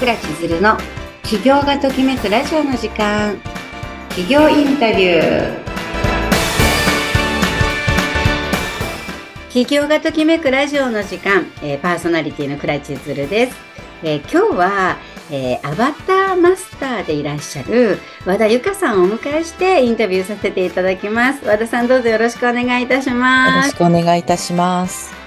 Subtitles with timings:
[0.00, 0.78] 倉千鶴の
[1.24, 3.36] 起業がときめくラジオの時間。
[4.08, 5.58] 起業インタビュー。
[9.50, 13.56] 起業がときめくラジオの時間、えー、パーソナリティの倉千鶴です、
[14.02, 14.96] えー、今日は、
[15.30, 21.44] えー、アバターマスターでいらっしゃる和田由香さんをお迎えしてインタビューさせていただきます。
[21.44, 23.66] 和田さんどうぞよろしくお願いいたします。
[23.66, 25.19] よろしくお願いいたします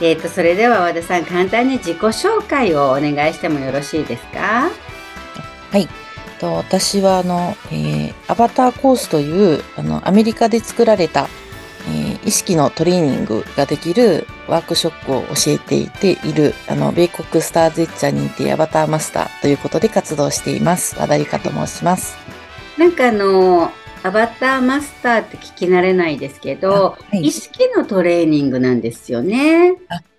[0.00, 4.70] えっ、ー、と、それでは和田さん、簡単に自己紹介をお願いしてもよろしいですか？
[5.70, 5.88] はい。
[6.38, 11.28] と私はあの、えー、アバターコースというあのアメリカで作られた、
[11.88, 22.16] えー、意識のトレーニングができるワークショップを教えていているあの米国スターズッチャー認定アバターマスターということで活動しています和田由香と申します。
[22.76, 23.72] なんかあの
[24.06, 29.74] アバターマスターって聞き慣れないですけど、はい、意識のトレーニングなんですよね。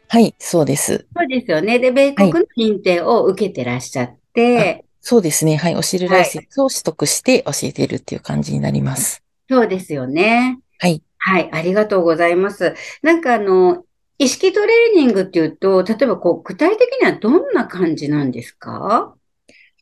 [0.10, 1.08] はい、そうです。
[1.16, 1.80] そうですよね。
[1.80, 5.55] で、米国の認定を受けてらっしゃって、はい、そうですね。
[5.55, 9.24] はい、教えるライセンスを取得して教えているっていう感じになります。
[9.49, 10.60] そうですよね。
[10.79, 11.01] はい。
[11.18, 12.76] はい、ありがとうございます。
[13.01, 13.85] なんかあの、
[14.18, 19.16] 意識トレーニングっていうと、例えばこう、具体的にはどんな感じなんですか？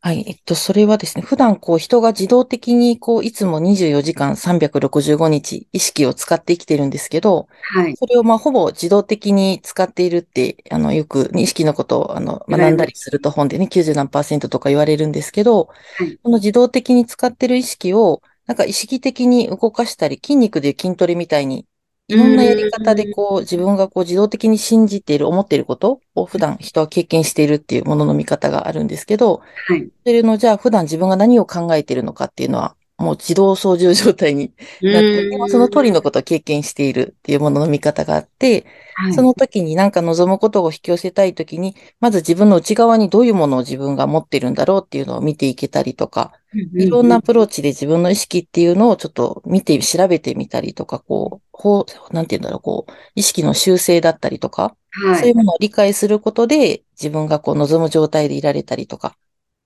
[0.06, 0.24] はい。
[0.28, 7.96] えっと、それはですね、普段こう人が自動的にこういつも24時間365日意識を使って生きてるんですけど、はい。
[7.96, 16.20] それをまあほぼ自動的に使っているって、あの、よく意識のことをあの学んだりすると本でね、90何パーセントとか言われるんですけど、はい。
[16.22, 21.66] この自動的に使ってる意識をなんか意識的に動かしたり、筋肉で筋トレみたいに
[22.08, 29.90] いろんなやり方でこう自分がこう自動的に信じている、思っていることを普段人は経験しているっていうものの見方があるんですけど、はい。
[30.06, 46.32] それのじゃあ普段自分が何を考えているのかっていうのは、もう自動操縦状態になって、その通りのことを経験しているっていうものの見方があって、はい、その時になんか望むことを引き寄せたい時に、まず自分の内側にどういうものを自分が持ってるんだろうっていうのを見ていけたりとか、
[46.74, 59.18] いろんなアプローチで自分の意識っていうのをちょっと見て、調べてみたりとか、こう、こう、なんて言うんだろう、こう、意識の修正だったりとか、はい、そういうものを理解することで、自分がこう、望む状態でいられたりとか、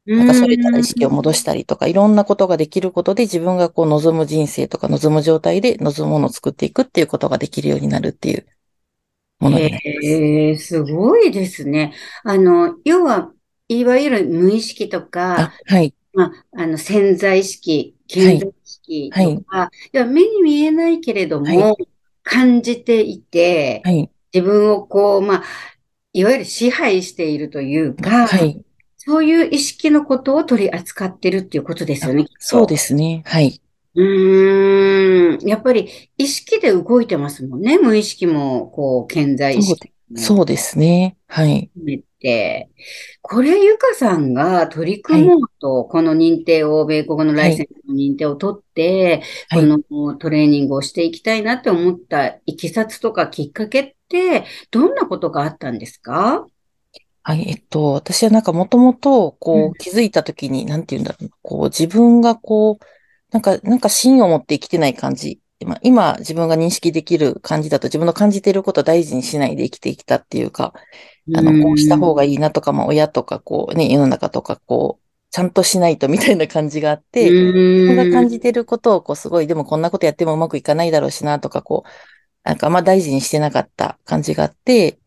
[0.06, 8.46] なんかそれから意識を戻したりとか、いろんなことができることで自分がこう望む人生とか望む状態で望むものを作っていくっていうことができるようになるっていう
[9.40, 11.94] ものでえー、すごいですね。
[12.24, 13.32] あの、要は、
[13.68, 15.94] いわゆる無意識とか、はい。
[16.14, 21.88] まあ、あの、潜在意識、潜在意識とか、はいはい、や目に見えないけれども、はい、
[22.24, 25.44] 感じていて、はい、自分をこう、まあ、
[26.14, 28.62] いわゆる支配しているというか、はい、
[28.98, 32.26] そういう意識のことを取り扱ってるっていうことですよね。
[32.40, 33.24] そうですね。
[33.26, 33.62] はい。
[33.96, 35.48] うーん。
[35.48, 37.78] やっぱり意識で動いてますもんね。
[37.78, 39.92] 無意識も、こう、健在意識。
[40.16, 41.18] そうですね。
[41.28, 41.70] はい。
[42.20, 42.70] て、
[43.22, 56.46] これ、ゆかさんが取り組もうと、はい、この認定を、米国のライセンスの認定を取って、はい、このトレーニングをしていきたいなって思ったいきさつとかきっかけって、どんなことがあったんですか？
[57.24, 62.86] はい、えっと、私はなんかもともと、こう、気づいたときに、うん、なんて言うんだろう、こう、自分がこう、
[63.32, 65.40] なんか、なんか芯を持って生きてない感じ。
[65.82, 70.74] 今、自分が認識できる感じだと自分の感じていることを大事にしないで生きてきたっていうか、
[71.34, 77.40] あの、こうした方がいいなとか、まあ、親とか、こうね、世の中とか、こう、ちゃんとしないとみたいな感じがあって、
[77.76, 81.90] 自分が感じてることを、こう、すごい、でもこんなことやってもうまくいかないだろうしなとか、こう、
[82.44, 85.00] なんかあんま大事にしてなかった感じがあって、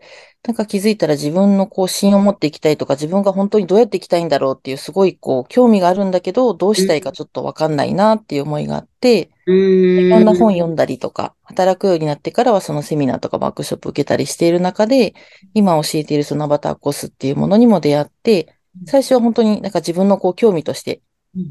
[0.45, 15.15] なんか気づいたら自分のこう芯を持っていきたいとか、自分が本当にどうやっていきたいんだろうっていうすごいこう興味があるんだけど、どうしたいかちょっとわかんないなっていう思いがあって、いろんな本読んだりとか、働くようになってからはそのセミナーとかワークショップ受けたりしている中で、
[15.55, 18.55] 今教えているそのアバターコースっていうものにも出会って、
[18.87, 21.03] 最初は本当になんか自分のこう興味として、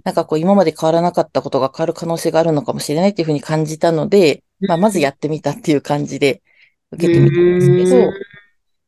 [0.04, 6.42] なんかこう今まで変わらなかったことが変わる可能性があるのかもしれないっていうふうに感じたので、まあまずやってみたっていう感じで
[6.92, 8.16] 受けてみたんですけど、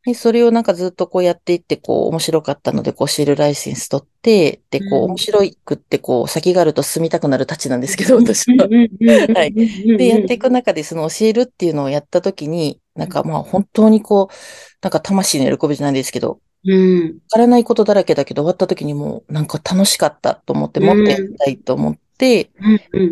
[0.06, 8.67] で、それをなんかずっとこうやっていって、こう面白かったので、こうシールライセンス取って、で、こう面白くって、こう先があると住みたくなるたちなんですけど、私は。
[8.67, 9.53] はい。
[9.53, 14.34] で、やっていく中で、その教えるっていうのをやったときに、なんかまあ本当にこう、
[14.82, 17.03] なんか魂の喜びじゃないですけど、うん。
[17.06, 22.52] わからないことだらけだけど、終わった時にもうなんか楽しかったと思って、もっとやりたいと思って、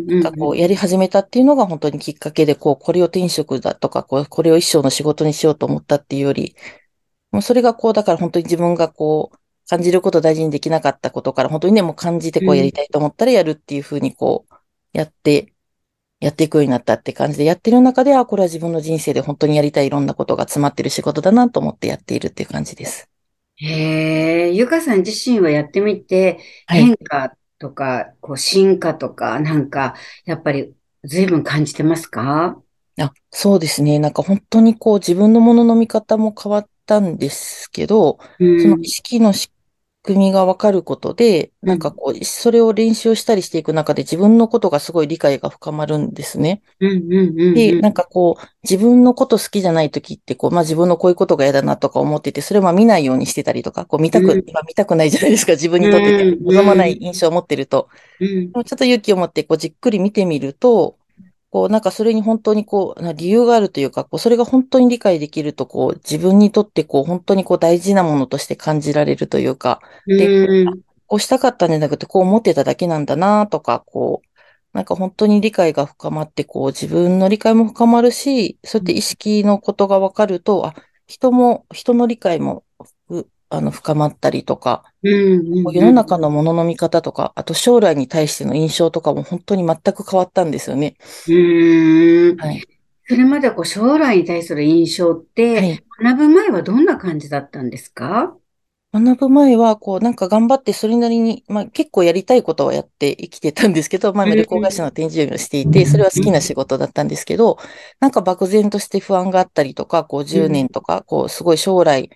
[0.08, 6.56] なんかこうやり始めたっていうのが本当にきっかけで、こう、これを転職だとか、こう、これを一生の仕事にしようと思ったっていうより、
[7.32, 9.38] もうそれがこう、だから本当に自分がこう、
[9.68, 14.54] 感じることを大事にできなかったことから、本当にね、もう感じてこうやりたいと思ったらやるっていうふうにこう、
[14.92, 15.52] やって、
[16.20, 23.08] やっていくようになったって感じで、やってる中で、は、これは自分の人生で本当にやりたいいろんなことが詰まってる仕事だなと思ってやっているっていう感じです。
[23.56, 26.84] へえ、ゆかさん自身はやってみて、はい。
[26.84, 29.94] 変化とか、こう、進化とか、なんか、
[30.24, 30.74] やっぱり
[31.04, 32.60] 随分感じてますか？
[33.00, 33.98] あ、そうですね。
[33.98, 39.52] なんか本当にこう自分のものの見方も変わったんですけど、うその意ん、識の仕
[40.02, 46.62] 組みがわかることで、うん、なんかこう、それを練習したりしていく中で自分のことがすごい理解が深まるんですね。
[47.52, 55.52] で、うん、なんかこう、自分のこと好きじゃない時って、こう、まあ自分のこういうことが嫌だなとか思ってて、それをまあ見ないようにしてたりとか、こう見たく、うん、今見たくないじゃないですか。
[55.52, 57.88] 自分うにとってね、ん、望まないうん、印象を持ってると。
[58.20, 60.98] うん、ちょっと勇気を持って、こう、じっくり見てみると、
[61.52, 70.34] こう、なんかそれに本当にこう、な理由があるというか、こう、それが本当に理解できると、こう、自分にとってこう、本当にこう、大事なものとして感じられるというか、うで、
[70.64, 74.28] ん、こうしたかったんじゃなくて、こう思ってただけなんだなとか、こう、
[74.72, 80.74] なんか本当に理解が深まって、こう自分の理解も深まるし、そうやって意識のことがわかると、あ、
[81.06, 82.64] 人も、人の理解も、
[83.08, 90.96] ふあの、深まったりとか、うん、世うん、の中のものの見方とか、あと将来に対しての印象とかも本当に全く変わったんですよね。
[91.26, 92.36] うん。
[92.36, 92.62] はい。
[93.08, 95.84] それまでこう将来に対する印象って、はい。
[96.02, 98.38] 学ぶ前はどんな感じだったんですか？
[98.94, 107.56] 学ぶ前は、こう、なんか頑張ってそれなりに、まあ結構やりたいことはやって生きてたんですけど、まあ旅行会社のん、展示業をしていて、それは好きな仕事だったんですけど、
[108.00, 112.10] なんか漠然として不安があったりとか、こう10うん、年とか、こうすごい将来、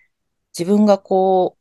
[0.59, 1.57] 自分がこ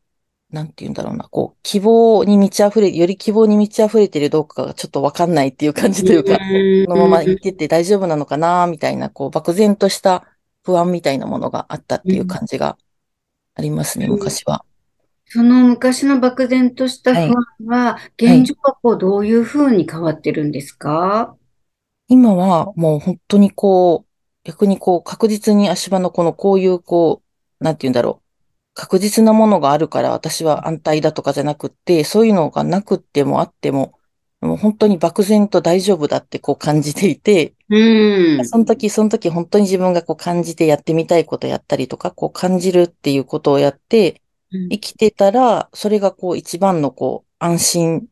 [0.52, 10.26] う、なんて言うんだろうな、こう、希望に満ち溢れ、より希望に満ち溢れているどうかがちょっとわかんないっていう感じというか、このまま行ってて大丈夫なのかな、みたいな、こう、漠然とした
[10.64, 12.78] 不安みたいなものがあったっていううん、感じが
[13.56, 14.64] ありますね、昔は。
[15.28, 17.30] その昔の漠然とした不はい。
[17.32, 18.42] 安は、はい。
[18.42, 21.36] 現状はこうどういうふうに変わってるんですか？
[22.08, 24.10] 今はもう本当にこう、
[24.44, 27.24] 逆にこう確実に足場のこのこういうこ
[27.60, 28.25] う、なんて言うんだろう。
[28.76, 33.98] 確実なものがあるから私は安泰だとかじゃなくって、そういうのがなくってもあっても、
[34.42, 48.08] もう本当に漠然と大丈夫だってこう感じていて、うん、その時その時本当に自分がこう感じてやってみたいことやったりとか、こう感じるっていうことをやって、うん、生きてたら、それがこう一番のこう安心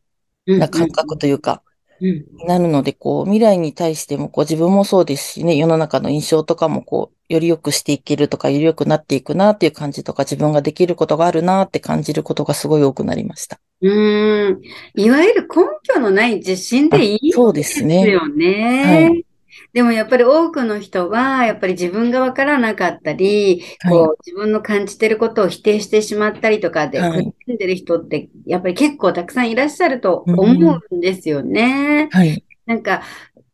[0.46, 1.62] うん、な感覚というか、
[2.00, 13.60] うん、なるので、こう、未来に対しても、こう、自分もそうですしね、世の中の印象とかも、こう、より良くしていけるとか、より良くなっていくなっていう感じとか、自分ができることがあるなって感じることがすごい多くなりました。
[13.80, 14.60] うん。
[14.96, 18.16] いわゆる根拠のない自信であ、いいんそうですね。
[18.16, 19.24] はい。
[19.72, 24.08] でもやっぱり多くの人は、やっぱり自分がわからなかったり、はい。
[24.08, 27.34] こう自分の感じてることを否定してしまったりとかで苦はい。
[27.46, 30.82] しんでる人って、やっぱり結構たくさんいらっしゃるとう思ん。
[30.90, 32.10] うんですよね。
[32.10, 32.44] はい。
[32.66, 33.02] なんか、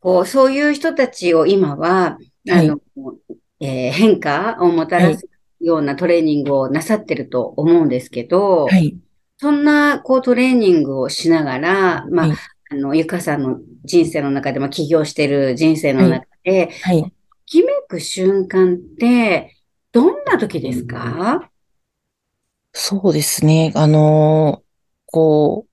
[0.01, 2.19] こう、そういう人たちを今は、
[2.51, 2.81] あの、はい。
[3.61, 5.11] えー変化をもたはい。
[5.11, 5.29] らす
[5.61, 9.01] ようなトレーニングをなさってると思うんですけど、はい。
[9.39, 12.41] そんな、こう、トレーニングをしながら、まあ、はい。
[12.71, 16.11] あの、ゆかさんの人生の中で、まあ、起業してる人生のはい。
[16.11, 17.03] 中で、はい。
[17.03, 17.11] と
[17.47, 19.57] きめく瞬間って、
[19.93, 21.51] どんな時ですか？
[22.73, 23.73] そうですね。
[23.75, 24.71] あのー
[25.13, 25.73] こう、や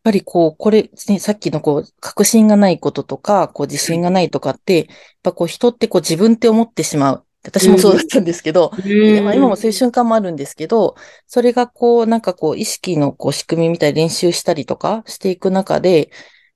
[0.00, 4.86] っぱりこう、これ、ね、さっきのこう、確信がないこととか、こう、自信がないとかって、やっ
[5.24, 7.26] ぱこう、人ってこう、自分って思ってしまう。
[7.42, 8.72] 私もそうだっうん、たんですけど、
[9.12, 10.94] で、まあ今もそういう瞬間もあるんですけど、
[11.26, 16.10] それがこう、なんかこう、意識のこう、仕組みみたいに練習したりとかしていく中で、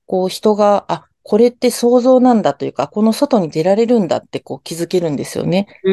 [0.05, 5.67] こう、人が、あ、これって想像なんだというか、この外に出られるんだってこう気づけるんですよね。
[5.83, 5.89] そ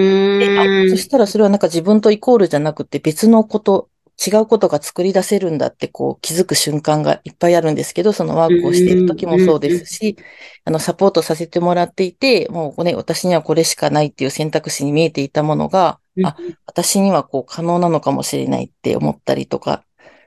[0.94, 3.88] ん、したらそれはなんか自分とイコールじゃなくて別のこと、
[4.26, 10.16] 違うことが作り出せるんだってこう気づく瞬間がいっぱいあるんですけど、そのワうークをしている時もそうですし、
[10.64, 19.84] あの、サポートさせてもらっていて、もうね、私にはこれしかないっていう選択肢に見えていたものが、あ、うん、私にはこう可能なのかもしれないって思ったりとか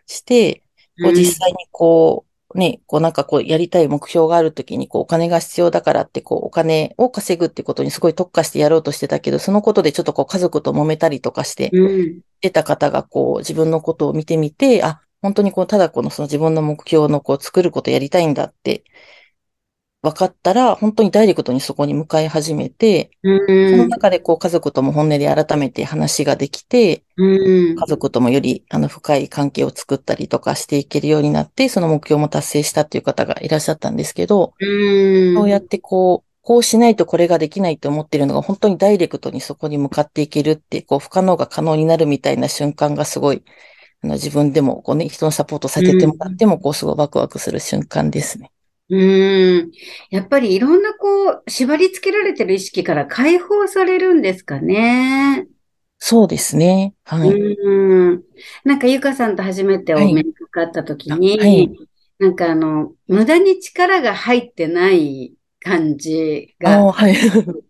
[0.08, 0.64] して、
[1.02, 18.84] こううん、実際にこう、ね、こうなんかこうやりたい目標があるときにこうお金が必要だからってこうお金を稼ぐってことにすごい特化してやろうとしてたけど、そのことでちょっとこう家族と揉めたりとかしてうん、出た方がこう自分のことを見てみて、あ、本当にこうただこのその自分の目標のこう作ることやりたいんだって
[20.02, 23.30] 分かったら、本当にダイレクトにそこに向かい始めて、う
[23.66, 43.44] そのん、中でこう家族とも本音で改めて話ができて、うん、家族ともよりあの深い関係を作ったりとかしていけるようになって、その目標も達成したっていう方がいらっしゃったんですけど、うん、そうやってこう、こうしないとこれができないと思っているのが本当にダイレクトにそこに向かっていけるって、こう不可能が可能になるみたいな瞬間がすごい、
[44.04, 46.38] あの自分でもこうね、人のサポートさうせてもらっん。
[46.38, 48.52] ても、こうすごいワクワクする瞬間ですね。
[48.92, 49.72] うーん。
[50.10, 55.48] やっぱりいろんなこう、縛り付けられてる意識から解放されるんですかね。
[55.98, 56.94] そうですね。
[57.14, 57.30] うはい。
[57.30, 58.24] ーん。
[58.66, 61.72] なんかゆかさんと初めてお目にかかった時に、はい、
[62.20, 66.92] なんかあの、無駄に力が入ってない感じが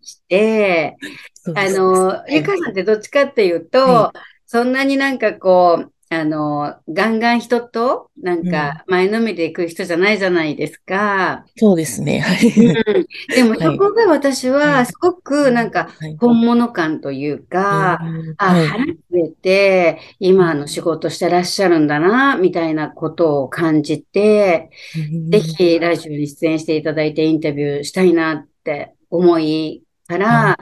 [0.02, 0.96] して、
[1.54, 11.46] あの、ゆかさんってどっちかっていうと、はい、そんなになんかこう、あの、ガンガン人と、なんか、前のめりで行く人じゃないじゃないですか。
[11.56, 12.20] そうですね。
[12.20, 12.48] はい。
[12.48, 15.88] うん、でも、そこが私は、すごく、なんか、
[16.20, 17.98] 本物感というか、
[18.36, 24.68] あ、腹くれて、今の仕事してらっしゃるんだな、みたいなことを感じて、
[25.30, 30.58] ぜひ、ラジオに出演していただいて、インタビューしたいなって思いから、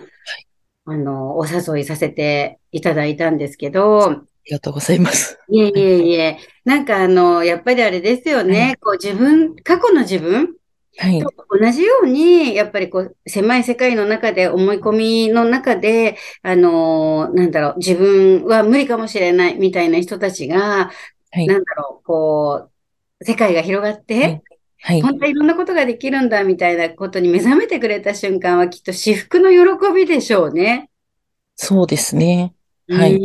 [0.85, 5.39] あの、お誘いさせていただいたんですけど、りがとうございます。
[5.49, 6.39] いえいえいえ。
[6.65, 8.61] なんかあの、やっぱりあれですよね。
[8.61, 10.55] はい、こう自分、過去の自分
[10.97, 20.91] と同じように、やっぱりこう、狭い世界の中で、思い込みの中で、あの、なんだろう、自分は無理かもしれないみたいな人たちが、
[21.33, 22.69] はい、なんだろう、こ
[23.21, 24.43] う、世界が広がって、はい
[24.83, 30.89] はい、本当はいろんなことができるんだみたいなことに目覚めてくれた瞬間はきっと至福の喜びでしょうね。
[31.55, 32.55] そうですね。
[32.91, 33.23] はい。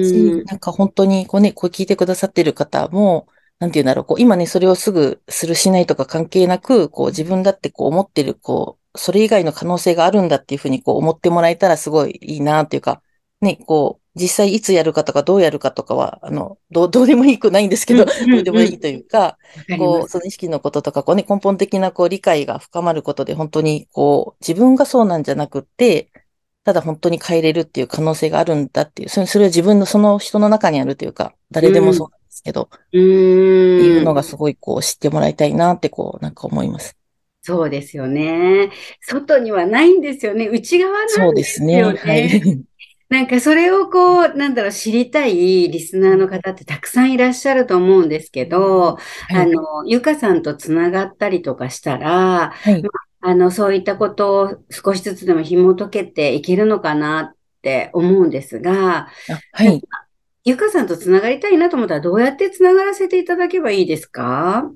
[0.00, 13.02] し、なんか本当に、こうね、こう聞いてくださってる方も、なんて言うんだろう、こう、今ね、それをすぐするしないとか関係なく、こう、自分だってこう思ってる、こう、それ以外の可能性があるんだっていうふうにこう思ってもらえたらすごいいいなっていうか、
[13.40, 19.38] ね、こう、実際いつやるかとかどうやるかとかは、あの、どう、どうでもいいくないんですけど、どうでもいいというか、
[19.76, 26.10] こう、その意識のこととか、こうね、根本的なこう理解が深まることで、本当にこう、自分がそうなんじゃなくって、
[26.68, 36.94] ただ本当に変えれるっていう可能性があるんだっていう、それそれは自分のその人の中にあるというか、誰でもそうなんですけど、うん、っていうのがすごいこう知ってもらいたいなってこうなんか思います。
[37.40, 38.70] そうですよね。
[39.00, 40.46] 外にはないんですよね。
[40.46, 41.82] 内側なんですよね。
[41.84, 42.12] そうですね。
[42.12, 42.60] はい。
[43.08, 45.34] なんかそれをこう、なんだろう、知りたい
[45.70, 48.98] リスナーの方ってたくさんいらっしゃると思うんですけど、は
[49.30, 59.08] い、あの、ゆかさんとつながったりとかしたら、はい、まあの、そういったことを少しずつでも紐解けていけるのかなって思うんですが、
[59.52, 59.82] はい。
[60.44, 64.70] ゆかさんとつながりたいなと思ったらどうやってつながらせていただけばいいですか？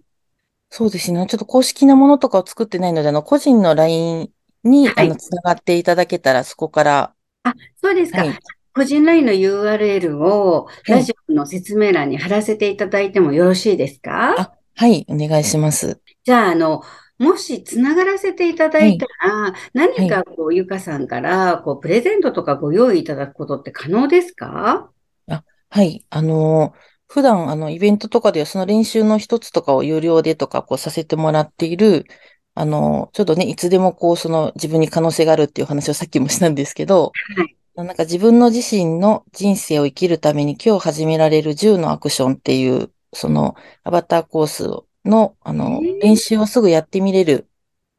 [0.71, 1.27] そうですね。
[1.29, 4.31] ちょっと公式なものとかを作ってないので、あの、個人の LINE
[4.65, 7.15] に、はい、あの、つながっていただけたら、そこから。
[7.45, 8.19] あ、そうですか。
[8.19, 8.39] はい、
[8.75, 16.01] 個人 LINE の URL をラジオの説明欄に貼らせていただいてもよろしいですか、あ、はい、お願いします。
[16.25, 16.83] じゃあ、あの、
[17.19, 24.91] もしつながらせていただいたら、はい、何かこう、ゆかさんから、こう、プレゼントとかご用意いただくことって可能ですか？
[25.29, 26.05] あ、はい。
[26.11, 26.75] あの
[27.09, 32.07] 普段、あの、イベントとかではその練習の一つとかを有料でとか、こう、させてもらっている、
[32.55, 37.57] あの、ちょっとね、いつでもこう、その自分に可能性があるっていう話をさっきもしたんですけど、はい。
[37.75, 43.55] なんか自分の自身の人生を生きるために今日始められる10のアクションっていう、その
[43.85, 44.69] アバターコース
[45.05, 47.49] の、あの、練習をすぐやってみれる、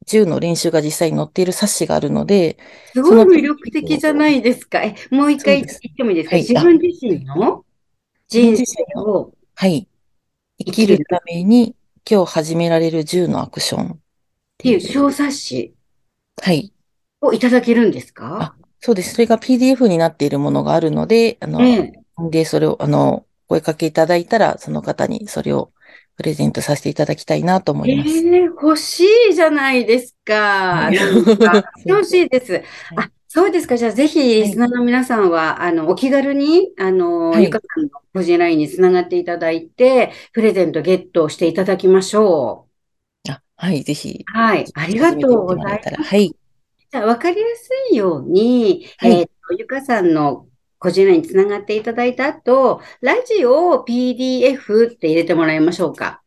[0.05, 2.57] 銃の練習が実際に載っている冊子があるので、
[2.93, 4.81] すごい魅力的じゃないですか。
[4.83, 7.63] え、もう一回言ってもいいですか、はい、自分自身の？
[8.27, 8.65] 人生
[8.99, 9.87] を、はい。
[10.59, 11.75] 生きるために
[12.09, 13.91] 今日始められる銃のアクション。
[13.91, 13.97] っ
[14.57, 15.73] ていう小冊子。
[16.41, 16.73] はい。
[17.21, 18.55] をいただけるんですか？
[18.79, 19.13] そうです。
[19.13, 21.93] それが PDF になっているものがあるので、あの、ええ、
[22.29, 25.71] で、それを、あの、声かけいただいたら、その方にそれを
[26.15, 28.09] プレゼントさせていただきたいなと思います。
[28.09, 30.91] ええー、欲しいじゃないですか。
[31.85, 32.61] 欲しいです。
[32.95, 33.77] あ、そうですか。
[33.77, 42.67] じゃあ、ぜひ、リスナーの皆さんは、はい、あの、お気軽に、あの、はい、ゆかさんの個人 LINE につながっていただいて、プレゼントゲットしていただきましょ
[43.27, 43.31] う。
[43.31, 44.23] あ、はい、ぜひ。
[44.27, 46.03] はい、ありがとうございます。
[46.03, 46.35] はい。
[46.91, 50.45] じゃあ、わかりやすいように、はい、えっ、と、ゆかさんの
[50.83, 56.19] 個人 LINE につながっていただいた後、ラジオを PDF って入れてもらいましょうか。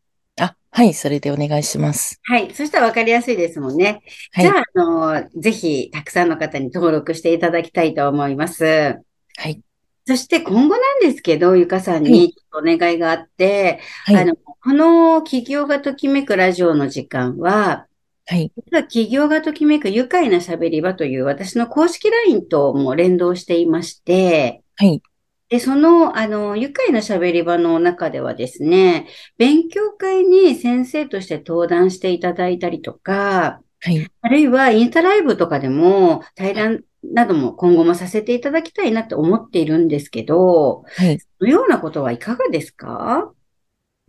[0.77, 2.21] はい、それでお願いします。
[2.25, 4.03] はい、そしたらわかりやすいですもんね。
[4.33, 8.65] はい、じゃあ、あの、ぜひ、たくさんの方に登録していただきたいと思います。
[8.65, 9.63] はい。
[10.07, 17.87] そして今後なんですけど、ゆかさんにお願いがあって、はい、あの、この企業がときめくラジオの時間は、
[18.27, 18.53] はい。
[18.57, 25.01] 実は企業がときめく愉快な喋り場という私の公式 LINE とも連動していまして、はい。
[25.49, 29.07] で、その、あの、愉快な喋り場の中ではですね、
[29.39, 34.05] 勉強会に先生として登壇していただいたりとか、はい。
[34.23, 41.21] あるいはインスタライブとかでも対談なども今後もさせていただきたいなって思っているんですけど、はい。
[41.21, 43.31] そのようなことはいかがですか？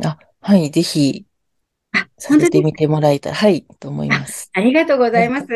[0.04, 1.37] あ、はい、ぜひ、あ、
[2.18, 4.50] させてみてもらえたら、はい、と思います。
[4.54, 5.48] ありがとうございます。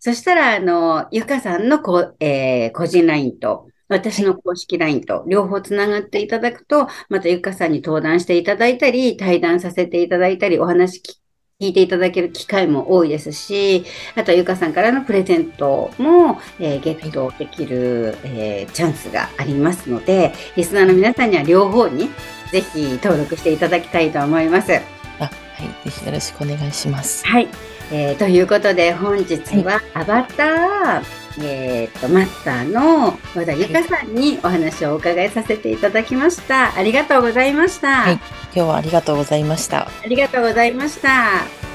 [0.00, 22.08] そしたら、あの、ゆかさんのこ、えー、個人 LINE と、私の公式 LINE と両方つながっていただくと、またゆかさんに登壇していただいたり、対談させていただいたり、お話聞いていただける機会も多いですし、あとゆかさんからのプレゼントも、えー、ゲットできる、えー、チャンスがありますので、リスナーの皆さんには両方に
[22.52, 24.99] ぜひ登録していただきたいと思います。
[25.60, 27.26] あ、はい、ぜひよろしくお願いします。
[27.26, 27.48] はい。
[27.92, 31.04] えー、ということで本日はアバター、はい、
[31.40, 36.76] えーと、マスターの和田由香さんにお話をお伺いさせていただきました。
[36.76, 38.02] ありがとうございました。
[38.02, 39.88] はい、今日はありがとうございました。
[39.88, 41.69] ありがとうございました。